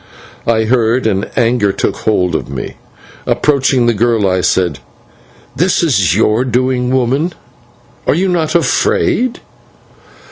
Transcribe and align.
I 0.47 0.63
heard, 0.63 1.05
and 1.05 1.29
anger 1.37 1.71
took 1.71 1.95
hold 1.95 2.33
of 2.33 2.49
me. 2.49 2.77
Approaching 3.27 3.85
the 3.85 3.93
girl, 3.93 4.27
I 4.27 4.41
said: 4.41 4.79
"This 5.55 5.83
is 5.83 6.15
your 6.15 6.43
doing, 6.43 6.89
woman! 6.89 7.33
Are 8.07 8.15
you 8.15 8.27
not 8.27 8.55
afraid?" 8.55 9.41